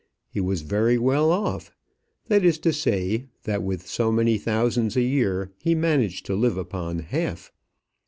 [0.31, 1.71] He was very well off;
[2.25, 6.57] that is to say, that with so many thousands a year, he managed to live
[6.57, 7.51] upon half.